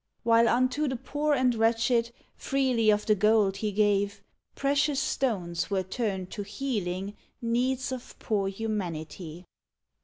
While 0.23 0.49
unto 0.49 0.87
the 0.87 0.95
poor 0.95 1.35
and 1.35 1.53
wretched 1.53 2.11
Freely 2.35 2.89
of 2.89 3.05
the 3.05 3.13
gold 3.13 3.59
gave 3.59 4.13
he; 4.15 4.19
Precious 4.55 4.99
stones 4.99 5.69
were 5.69 5.83
turned 5.83 6.31
to 6.31 6.41
healing 6.41 7.15
Needs 7.39 7.91
of 7.91 8.17
poor 8.17 8.47
humanity! 8.47 9.45